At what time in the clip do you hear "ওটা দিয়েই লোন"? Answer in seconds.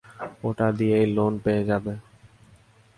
0.43-1.33